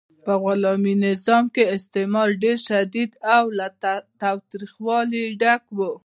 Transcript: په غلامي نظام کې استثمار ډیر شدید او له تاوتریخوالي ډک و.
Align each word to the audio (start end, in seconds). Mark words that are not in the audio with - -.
په 0.25 0.33
غلامي 0.43 0.93
نظام 1.07 1.45
کې 1.55 1.71
استثمار 1.75 2.29
ډیر 2.43 2.57
شدید 2.67 3.11
او 3.35 3.43
له 3.57 3.67
تاوتریخوالي 4.21 5.25
ډک 5.41 5.63
و. 5.77 5.79